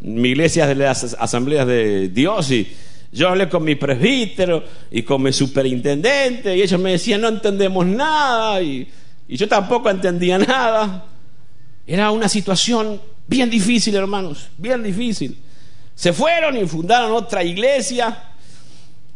[0.00, 2.70] mi iglesia es de las asambleas de Dios y
[3.10, 7.86] yo hablé con mi presbítero y con mi superintendente y ellos me decían no entendemos
[7.86, 8.88] nada y,
[9.28, 11.04] yo tampoco entendía nada.
[11.86, 15.36] Era una situación bien difícil, hermanos, bien difícil.
[15.94, 18.28] Se fueron y fundaron otra iglesia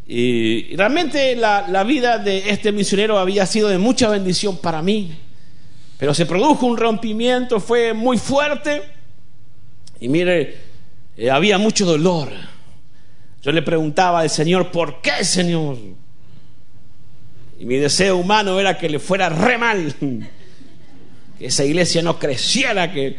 [0.06, 5.16] y realmente la, vida de este misionero había sido de mucha bendición para mí.
[5.96, 8.82] Pero se produjo un rompimiento, fue muy fuerte.
[10.00, 10.58] Y mire,
[11.16, 12.28] eh, había mucho dolor.
[13.42, 15.76] Yo le preguntaba al Señor, ¿por qué, Señor?
[17.58, 19.94] Y mi deseo humano era que le fuera re mal,
[21.38, 23.16] que esa iglesia no creciera, que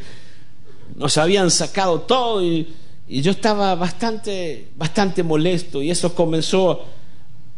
[0.96, 2.68] nos habían sacado todo y
[3.08, 6.86] y yo estaba bastante, bastante molesto y eso comenzó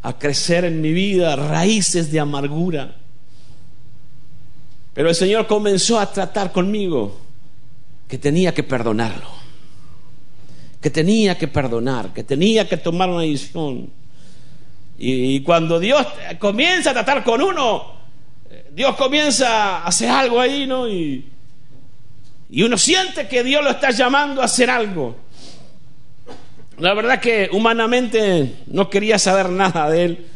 [0.01, 2.95] a crecer en mi vida, raíces de amargura.
[4.93, 7.19] Pero el Señor comenzó a tratar conmigo
[8.07, 9.29] que tenía que perdonarlo,
[10.85, 13.89] que tenía que perdonar, que tenía que tomar una decisión.
[14.99, 16.05] Y, cuando Dios
[16.37, 17.95] comienza a tratar con uno,
[18.71, 20.87] Dios comienza a hacer algo ahí, ¿no?
[20.87, 21.27] Y,
[22.51, 25.15] y uno siente que Dios lo está llamando a hacer algo.
[26.77, 30.27] La verdad que humanamente no quería saber nada de él,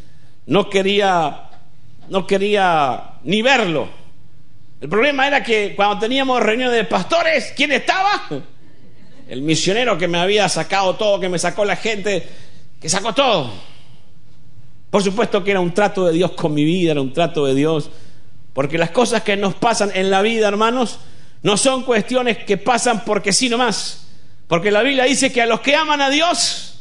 [0.48, 1.44] no quería,
[2.10, 3.88] no quería ni verlo.
[4.82, 8.28] El problema era que cuando teníamos reunión de pastores, ¿quién estaba?
[9.30, 12.28] El misionero que me había sacado todo, que me sacó la gente,
[12.82, 13.54] que sacó todo.
[14.90, 17.54] Por supuesto que era un trato de Dios con mi vida, era un trato de
[17.54, 17.92] Dios,
[18.54, 20.98] porque las cosas que nos pasan en la vida, hermanos,
[21.44, 24.08] no son cuestiones que pasan porque sí nomás.
[24.48, 26.80] Porque la Biblia dice que a los que aman a Dios,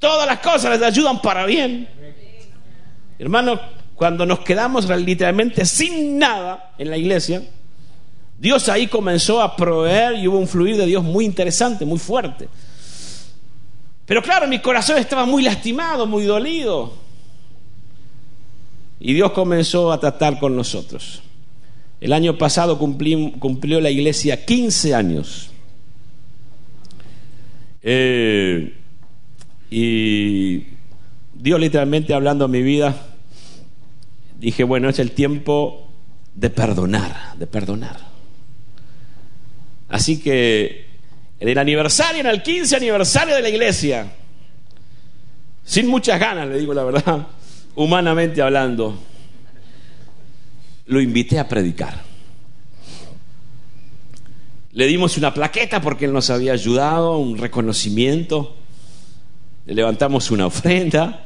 [0.00, 1.88] todas las cosas les ayudan para bien.
[3.16, 3.60] Hermano,
[3.94, 7.44] cuando nos quedamos literalmente sin nada en la iglesia,
[8.40, 12.48] Dios ahí comenzó a proveer y hubo un fluir de Dios muy interesante, muy fuerte.
[14.06, 16.94] Pero claro, mi corazón estaba muy lastimado, muy dolido.
[18.98, 21.20] Y Dios comenzó a tratar con nosotros.
[22.00, 25.50] El año pasado cumplió la iglesia 15 años.
[27.82, 28.74] Eh,
[29.70, 30.64] y
[31.34, 32.96] Dios literalmente hablando a mi vida,
[34.38, 35.88] dije, bueno, es el tiempo
[36.34, 38.09] de perdonar, de perdonar.
[39.90, 40.86] Así que
[41.40, 44.12] en el aniversario, en el 15 aniversario de la iglesia,
[45.64, 47.26] sin muchas ganas, le digo la verdad,
[47.74, 48.98] humanamente hablando,
[50.86, 52.02] lo invité a predicar.
[54.72, 58.56] Le dimos una plaqueta porque Él nos había ayudado, un reconocimiento.
[59.66, 61.24] Le levantamos una ofrenda.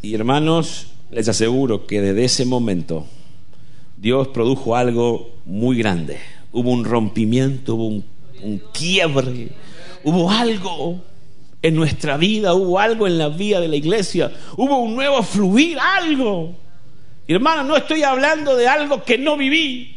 [0.00, 3.06] Y hermanos, les aseguro que desde ese momento
[3.96, 6.18] Dios produjo algo muy grande.
[6.54, 8.02] Hubo un rompimiento, hubo
[8.42, 9.48] un, quiebre,
[10.04, 11.02] hubo algo
[11.60, 15.78] en nuestra vida, hubo algo en la vida de la iglesia, hubo un nuevo fluir,
[15.80, 16.54] algo.
[17.26, 19.96] hermano, no estoy hablando de algo que no viví,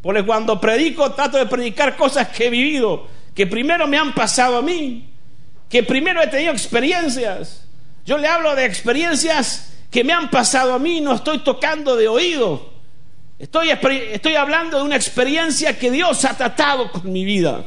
[0.00, 4.56] porque cuando predico trato de predicar cosas que he vivido, que primero me han pasado
[4.56, 5.10] a mí,
[5.68, 7.68] que primero he tenido experiencias.
[8.06, 12.08] Yo le hablo de experiencias que me han pasado a mí, no estoy tocando de
[12.08, 12.71] oído.
[13.42, 17.66] Estoy, estoy hablando de una experiencia que Dios ha tratado con mi vida.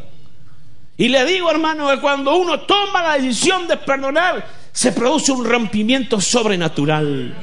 [0.96, 5.44] Y le digo, hermano, que cuando uno toma la decisión de perdonar, se produce un
[5.44, 7.36] rompimiento sobrenatural.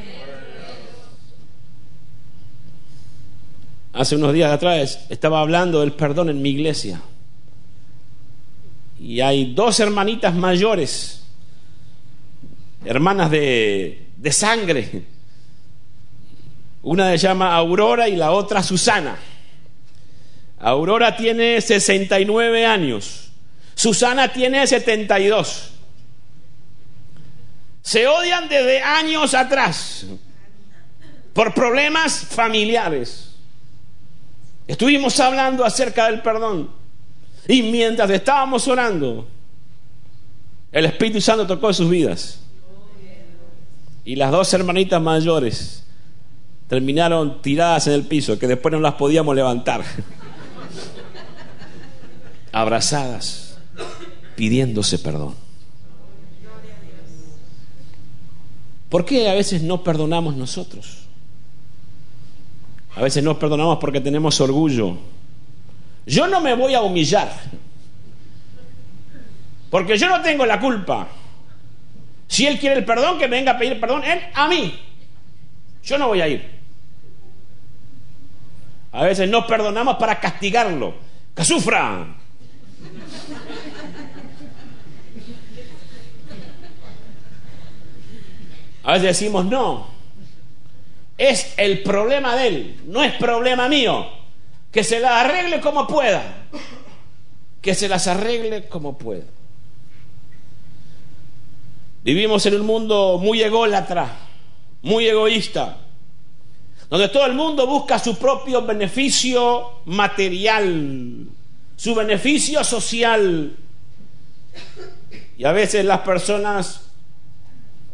[3.93, 7.03] Hace unos días atrás estaba hablando del perdón en mi iglesia.
[8.99, 11.23] Y hay dos hermanitas mayores,
[12.83, 15.12] hermanas de, de sangre.
[16.83, 19.17] Una se llama Aurora y la otra Susana.
[20.59, 23.33] Aurora tiene 69 años
[23.75, 25.71] Susana tiene 72.
[27.83, 30.07] Se odian desde años atrás
[31.33, 33.35] por problemas familiares.
[34.69, 36.71] Estuvimos hablando acerca del perdón.
[37.49, 39.27] Y mientras estábamos orando,
[40.71, 42.39] el Espíritu Santo tocó sus vidas.
[44.05, 45.85] Y las dos hermanitas mayores
[46.73, 49.85] terminaron tiradas en el piso, que después no las podíamos levantar.
[52.51, 53.59] Abrazadas
[54.37, 55.35] pidiéndose perdón.
[58.89, 61.01] ¿Por qué a veces no perdonamos nosotros?
[62.97, 64.97] A veces no perdonamos porque tenemos orgullo.
[66.07, 67.31] Yo no me voy a humillar,
[69.69, 71.07] porque yo no tengo la culpa.
[72.29, 74.81] Si él quiere el perdón, que venga a pedir perdón él a mí.
[75.85, 76.62] Yo no voy a ir.
[78.93, 80.95] A veces no perdonamos para castigarlo.
[81.35, 82.07] Que sufra.
[88.85, 89.87] A veces decimos, no,
[91.17, 94.07] es el problema de él, no es problema mío.
[94.73, 96.49] Que se las arregle como pueda.
[97.61, 99.25] Que se las arregle como pueda.
[102.03, 104.09] Vivimos en un mundo muy ególatra,
[104.83, 105.77] muy egoísta,
[106.93, 111.27] donde todo el mundo busca su propio beneficio material,
[111.75, 113.57] su beneficio social.
[115.39, 116.83] Y a veces las personas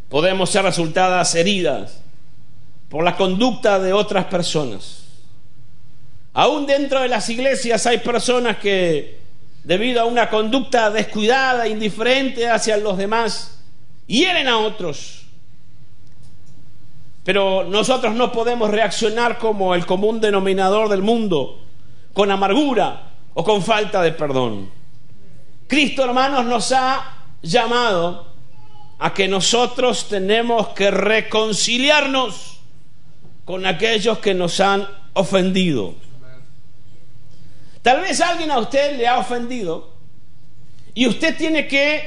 [0.08, 2.00] podemos ser resultadas heridas
[2.88, 5.04] por la conducta de otras personas.
[6.32, 9.20] Aún dentro de las iglesias hay personas que,
[9.62, 13.60] debido a una conducta descuidada, indiferente hacia los demás,
[14.08, 15.17] hieren a otros.
[17.28, 21.60] Pero nosotros no podemos reaccionar como el común denominador del mundo,
[22.14, 24.70] con amargura o con falta de perdón.
[25.66, 28.32] Cristo, hermanos, nos ha llamado
[28.98, 32.60] a que nosotros tenemos que reconciliarnos
[33.44, 35.96] con aquellos que nos han ofendido.
[37.82, 39.92] Tal vez alguien a usted le ha ofendido
[40.94, 42.04] y usted tiene que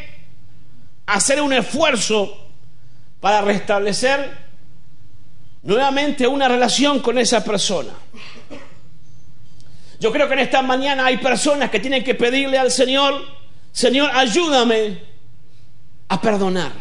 [1.05, 2.35] hacer un esfuerzo
[3.19, 4.49] para restablecer
[5.63, 7.91] nuevamente una relación con esa persona.
[9.99, 13.23] Yo creo que en esta mañana hay personas que tienen que pedirle al Señor,
[13.71, 14.99] Señor, ayúdame
[16.09, 16.71] a perdonar.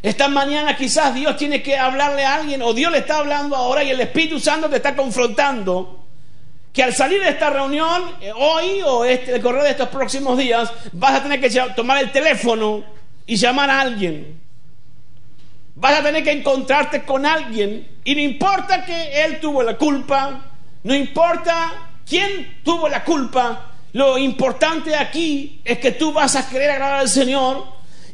[0.00, 3.82] Esta mañana quizás Dios tiene que hablarle a alguien o Dios le está hablando ahora
[3.82, 6.04] y el Espíritu Santo te está confrontando
[6.72, 10.36] que al salir de esta reunión, eh, hoy o este, el correr de estos próximos
[10.36, 12.84] días, vas a tener que tomar el teléfono
[13.26, 14.43] y llamar a alguien.
[15.76, 20.52] Vas a tener que encontrarte con alguien y no importa que él tuvo la culpa,
[20.84, 21.72] no importa
[22.06, 27.08] quién tuvo la culpa, lo importante aquí es que tú vas a querer agradar al
[27.08, 27.64] Señor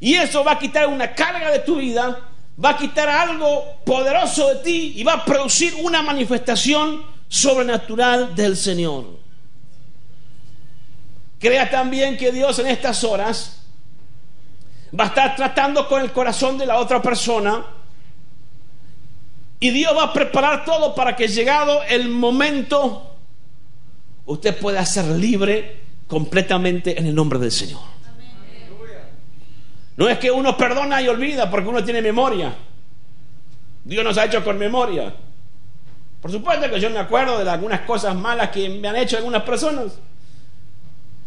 [0.00, 2.18] y eso va a quitar una carga de tu vida,
[2.62, 8.56] va a quitar algo poderoso de ti y va a producir una manifestación sobrenatural del
[8.56, 9.20] Señor.
[11.38, 13.59] Crea también que Dios en estas horas
[14.98, 17.64] va a estar tratando con el corazón de la otra persona
[19.60, 23.16] y Dios va a preparar todo para que llegado el momento
[24.24, 27.80] usted pueda ser libre completamente en el nombre del Señor.
[29.96, 32.54] No es que uno perdona y olvida porque uno tiene memoria.
[33.84, 35.14] Dios nos ha hecho con memoria.
[36.22, 39.42] Por supuesto que yo me acuerdo de algunas cosas malas que me han hecho algunas
[39.42, 39.92] personas.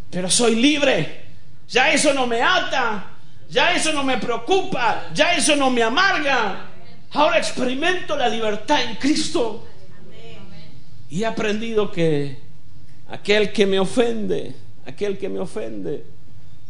[0.10, 1.26] Pero soy libre.
[1.70, 3.13] Ya eso no me ata.
[3.54, 5.10] Ya eso no me preocupa.
[5.14, 6.72] Ya eso no me amarga.
[7.12, 9.64] Ahora experimento la libertad en Cristo.
[11.12, 12.40] Y he aprendido que
[13.10, 14.56] aquel que me ofende,
[14.88, 16.04] aquel que me ofende,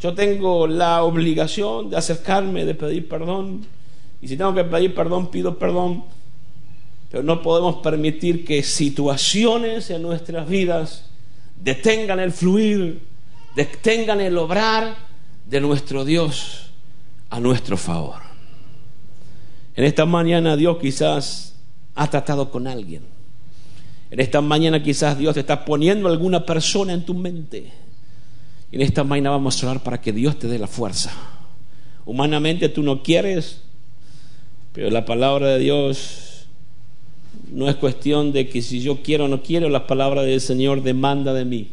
[0.01, 3.65] Yo tengo la obligación de acercarme, de pedir perdón.
[4.21, 6.03] Y si tengo que pedir perdón, pido perdón.
[7.09, 11.09] Pero no podemos permitir que situaciones en nuestras vidas
[11.55, 13.01] detengan el fluir,
[13.55, 14.97] detengan el obrar
[15.45, 16.72] de nuestro Dios
[17.33, 18.21] a nuestro favor.
[19.75, 21.55] En esta mañana Dios quizás
[21.95, 23.03] ha tratado con alguien.
[24.11, 27.71] En esta mañana quizás Dios te está poniendo alguna persona en tu mente
[28.73, 31.11] en esta mañana vamos a orar para que Dios te dé la fuerza.
[32.07, 33.61] Humanamente tú no quieres,
[34.73, 36.47] pero la palabra de Dios
[37.51, 40.81] no es cuestión de que si yo quiero o no quiero, la palabra del Señor
[40.81, 41.67] demanda de mí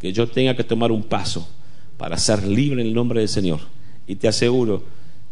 [0.00, 1.48] que yo tenga que tomar un paso
[1.96, 3.60] para ser libre en el nombre del Señor.
[4.08, 4.82] Y te aseguro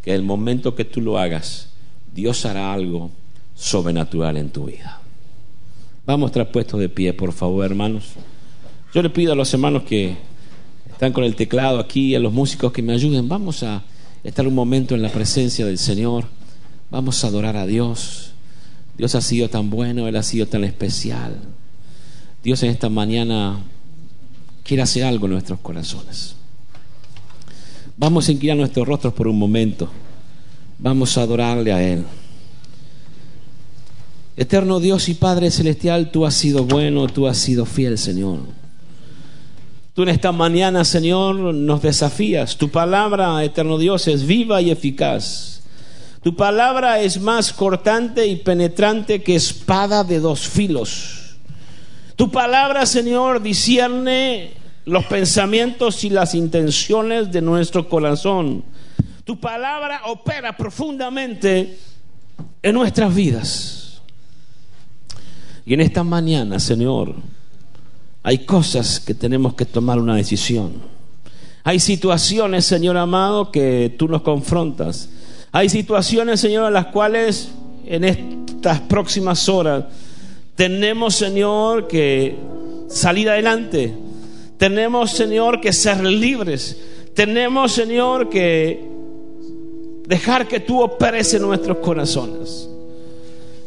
[0.03, 1.69] que el momento que tú lo hagas,
[2.13, 3.11] Dios hará algo
[3.55, 5.01] sobrenatural en tu vida.
[6.05, 8.11] Vamos estar puestos de pie, por favor, hermanos.
[8.93, 10.15] Yo le pido a los hermanos que
[10.89, 13.27] están con el teclado aquí, a los músicos que me ayuden.
[13.27, 13.83] Vamos a
[14.23, 16.25] estar un momento en la presencia del Señor.
[16.89, 18.31] Vamos a adorar a Dios.
[18.97, 21.35] Dios ha sido tan bueno, Él ha sido tan especial.
[22.43, 23.59] Dios en esta mañana
[24.63, 26.36] quiere hacer algo en nuestros corazones.
[27.97, 29.89] Vamos a inclinar nuestros rostros por un momento.
[30.77, 32.05] Vamos a adorarle a Él.
[34.35, 38.41] Eterno Dios y Padre Celestial, tú has sido bueno, tú has sido fiel, Señor.
[39.95, 42.55] Tú en esta mañana, Señor, nos desafías.
[42.55, 45.63] Tu palabra, eterno Dios, es viva y eficaz.
[46.21, 51.37] Tu palabra es más cortante y penetrante que espada de dos filos.
[52.15, 54.51] Tu palabra, Señor, discierne
[54.87, 58.63] los pensamientos y las intenciones de nuestro corazón.
[59.25, 61.77] Tu palabra opera profundamente
[62.63, 64.01] en nuestras vidas.
[65.65, 67.15] Y en esta mañana, Señor,
[68.23, 70.75] hay cosas que tenemos que tomar una decisión.
[71.65, 75.09] Hay situaciones, Señor amado, que tú nos confrontas.
[75.51, 77.49] Hay situaciones, Señor, a las cuales
[77.85, 79.83] en estas próximas horas
[80.55, 82.37] tenemos, Señor, que
[82.87, 84.06] salir adelante.
[84.57, 86.77] Tenemos, Señor, que ser libres.
[87.13, 88.83] Tenemos, Señor, que
[90.07, 92.69] dejar que tú operes en nuestros corazones.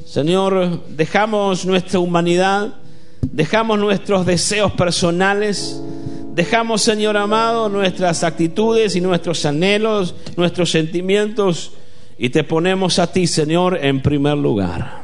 [0.04, 2.80] Señor, dejamos nuestra humanidad
[3.32, 5.80] dejamos nuestros deseos personales,
[6.34, 11.72] dejamos, Señor amado, nuestras actitudes y nuestros anhelos, nuestros sentimientos,
[12.18, 14.99] y te ponemos a ti, Señor, en primer lugar.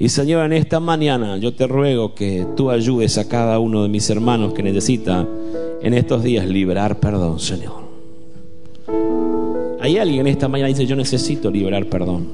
[0.00, 3.90] Y Señor, en esta mañana yo te ruego que tú ayudes a cada uno de
[3.90, 5.28] mis hermanos que necesita
[5.82, 7.82] en estos días liberar perdón, Señor.
[9.78, 12.28] Hay alguien en esta mañana que dice, yo necesito liberar perdón.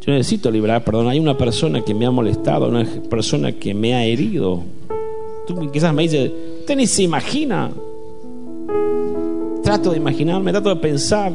[0.00, 1.08] Yo necesito liberar perdón.
[1.08, 4.62] Hay una persona que me ha molestado, una persona que me ha herido.
[5.44, 6.30] Tú quizás me dices,
[6.60, 7.68] usted ni se imagina.
[9.64, 11.32] Trato de imaginarme, trato de pensar,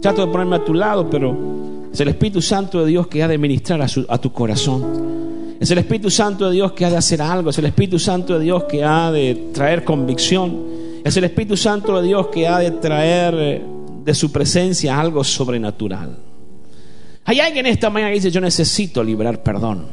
[0.00, 1.59] trato de ponerme a tu lado, pero
[1.92, 5.56] es el Espíritu Santo de Dios que ha de ministrar a, tu corazón.
[5.58, 7.50] Es el Espíritu Santo de Dios que ha de hacer algo.
[7.50, 10.56] Es el Espíritu Santo de Dios que ha de traer convicción.
[11.04, 13.62] Es el Espíritu Santo de Dios que ha de traer eh,
[14.04, 16.16] de su presencia algo sobrenatural.
[17.24, 19.86] Hay alguien esta mañana que dice, yo necesito liberar perdón.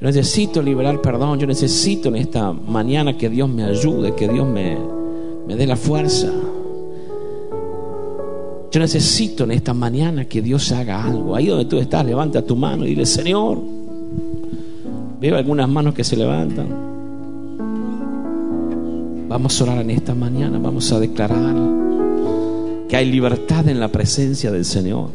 [0.00, 1.38] Yo necesito liberar perdón.
[1.38, 4.76] Yo necesito en esta mañana que Dios me ayude, que Dios me
[5.54, 6.32] dé la fuerza.
[8.74, 11.36] Yo necesito en esta mañana que Dios haga algo.
[11.36, 13.60] Ahí donde tú estás, levanta tu mano y dile, Señor,
[15.20, 16.66] veo algunas manos que se levantan.
[19.28, 21.54] Vamos a orar en esta mañana, vamos a declarar
[22.88, 25.10] que hay libertad en la presencia del Señor.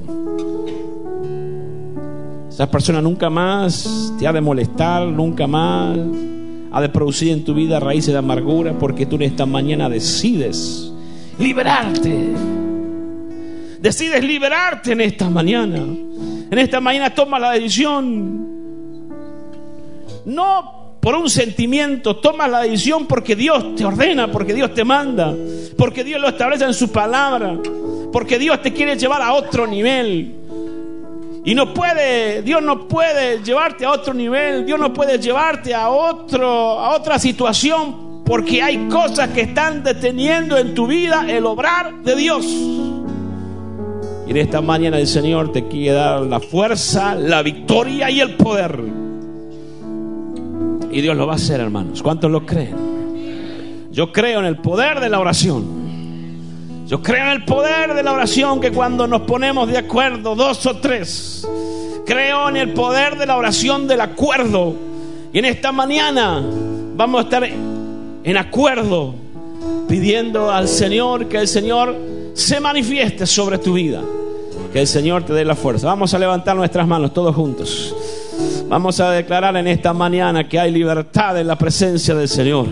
[2.47, 5.97] Esa persona nunca más te ha de molestar, nunca más
[6.71, 10.93] ha de producir en tu vida raíces de amargura, porque tú en esta mañana decides
[11.37, 12.58] liberarte.
[13.79, 15.77] Decides liberarte en esta mañana.
[15.77, 18.47] En esta mañana toma la decisión.
[20.25, 25.33] No por un sentimiento, toma la decisión porque Dios te ordena, porque Dios te manda,
[25.77, 27.57] porque Dios lo establece en su palabra,
[28.11, 30.35] porque Dios te quiere llevar a otro nivel.
[31.45, 35.89] Y no puede, Dios no puede llevarte a otro nivel, Dios no puede llevarte a
[35.89, 36.47] otro
[36.79, 42.15] a otra situación porque hay cosas que están deteniendo en tu vida el obrar de
[42.15, 42.45] Dios.
[44.29, 48.35] Y en esta mañana el Señor te quiere dar la fuerza, la victoria y el
[48.35, 48.79] poder.
[50.91, 52.03] Y Dios lo va a hacer, hermanos.
[52.03, 52.75] ¿Cuántos lo creen?
[53.91, 55.65] Yo creo en el poder de la oración.
[56.85, 60.63] Yo creo en el poder de la oración que cuando nos ponemos de acuerdo, dos
[60.67, 61.47] o tres,
[62.05, 64.75] creo en el poder de la oración del acuerdo.
[65.33, 66.39] Y en esta mañana
[66.95, 69.15] vamos a estar en acuerdo,
[69.87, 71.95] pidiendo al Señor que el Señor
[72.35, 74.03] se manifieste sobre tu vida.
[74.71, 75.87] Que el Señor te dé la fuerza.
[75.87, 77.95] Vamos a levantar nuestras manos todos juntos.
[78.67, 82.67] Vamos a declarar en esta mañana que hay libertad en la presencia del Señor.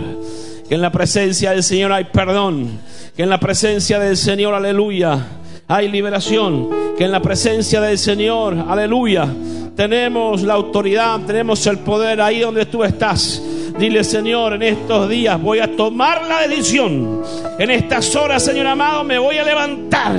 [0.70, 2.80] Que en la presencia del Señor hay perdón.
[3.16, 5.26] Que en la presencia del Señor, aleluya,
[5.68, 6.70] hay liberación.
[6.98, 9.28] Que en la presencia del Señor, aleluya,
[9.76, 13.42] tenemos la autoridad, tenemos el poder ahí donde tú estás.
[13.80, 17.22] Dile, Señor, en estos días voy a tomar la decisión.
[17.60, 20.16] En estas horas, Señor amado, me voy a levantar.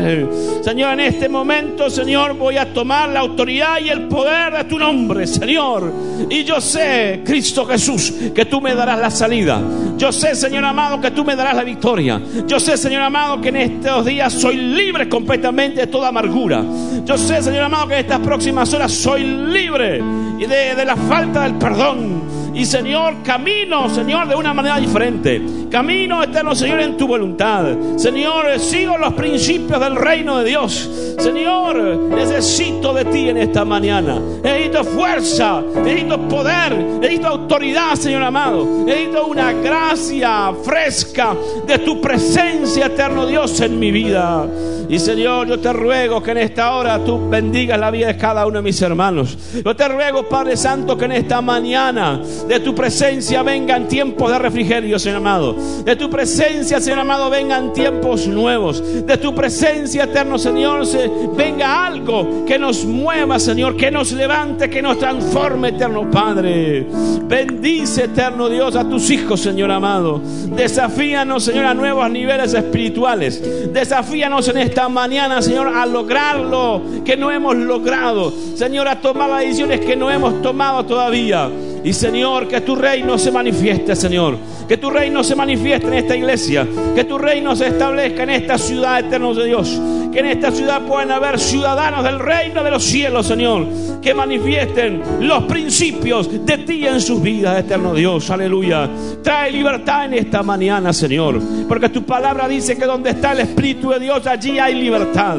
[0.63, 4.79] Señor, en este momento, Señor, voy a tomar la autoridad y el poder de tu
[4.79, 5.93] nombre, Señor.
[6.31, 9.61] Y yo sé, Cristo Jesús, que tú me darás la salida.
[9.97, 12.21] Yo sé, Señor amado, que tú me darás la victoria.
[12.47, 16.63] Yo sé, Señor amado, que en estos días soy libre completamente de toda amargura.
[17.05, 20.01] Yo sé, Señor amado, que en estas próximas horas soy libre
[20.39, 22.38] de, de la falta del perdón.
[22.59, 25.41] Y Señor, camino, Señor, de una manera diferente.
[25.71, 27.65] Camino, eterno Señor, en tu voluntad.
[27.97, 30.91] Señor, sigo los principios del reino de Dios.
[31.21, 31.77] Señor,
[32.11, 34.21] necesito de ti en esta mañana.
[34.43, 38.67] Necesito fuerza, necesito poder, necesito autoridad, Señor amado.
[38.85, 44.49] Necesito una gracia fresca de tu presencia, eterno Dios, en mi vida.
[44.89, 48.47] Y Señor, yo te ruego que en esta hora tú bendigas la vida de cada
[48.47, 49.37] uno de mis hermanos.
[49.63, 54.39] Yo te ruego, Padre Santo, que en esta mañana de tu presencia vengan tiempos de
[54.39, 55.55] refrigerio, Señor amado.
[55.85, 58.83] De tu presencia, Señor amado, vengan tiempos nuevos.
[59.07, 64.71] De tu presencia, eterno Señor, se, venga algo que nos mueva, Señor, que nos levante,
[64.71, 66.87] que nos transforme, eterno Padre.
[67.25, 70.23] Bendice, eterno Dios, a tus hijos, Señor amado.
[70.57, 73.71] Desafíanos, Señor, a nuevos niveles espirituales.
[73.71, 78.33] Desafíanos en esta mañana, Señor, a lograr lo que no hemos logrado.
[78.55, 81.51] Señor, a tomar las decisiones que no hemos tomado todavía.
[81.89, 84.37] Y Señor, que tu reino se manifieste, Señor.
[84.69, 86.69] Que tu reino se manifieste en esta iglesia.
[86.95, 89.81] Que tu reino se establezca en esta ciudad eterna de Dios.
[90.13, 93.67] Que en esta ciudad puedan haber ciudadanos del reino de los cielos, Señor.
[94.03, 98.29] Que manifiesten los principios de ti en sus vidas, eterno Dios.
[98.29, 98.87] Aleluya.
[99.23, 101.41] Trae libertad en esta mañana, Señor.
[101.67, 105.39] Porque tu palabra dice que donde está el Espíritu de Dios, allí hay libertad.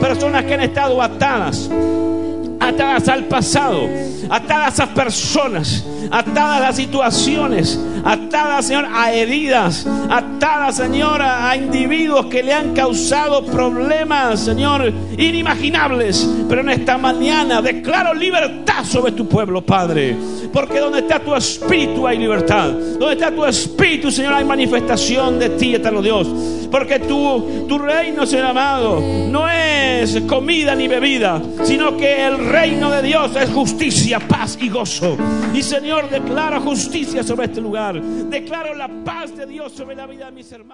[0.00, 1.68] Personas que han estado atadas
[2.78, 3.88] atadas al pasado,
[4.30, 10.27] atadas a personas, atadas a situaciones, atadas, Señor, a heridas, atadas,
[10.72, 16.28] Señor, a individuos que le han causado problemas, Señor, inimaginables.
[16.46, 20.14] Pero en esta mañana declaro libertad sobre tu pueblo, Padre.
[20.52, 22.70] Porque donde está tu espíritu hay libertad.
[22.70, 26.28] Donde está tu espíritu, Señor, hay manifestación de ti, eterno Dios.
[26.70, 32.90] Porque tu, tu reino, Señor amado, no es comida ni bebida, sino que el reino
[32.90, 35.16] de Dios es justicia, paz y gozo.
[35.54, 38.00] Y Señor, declaro justicia sobre este lugar.
[38.02, 40.66] Declaro la paz de Dios sobre la vida de mis hermanos.